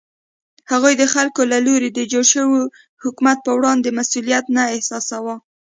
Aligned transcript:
هغوی 0.71 0.93
د 0.97 1.03
خلکو 1.13 1.41
له 1.51 1.57
لوري 1.67 1.89
د 1.91 1.99
جوړ 2.11 2.25
شوي 2.33 2.61
حکومت 3.03 3.37
په 3.45 3.51
وړاندې 3.57 3.95
مسوولیت 3.97 4.45
نه 4.55 4.63
احساساوه. 4.75 5.35